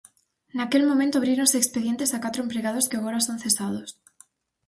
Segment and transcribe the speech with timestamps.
[0.57, 3.89] Naquel momento abríronse expedientes a catro empregados que agora son cesados.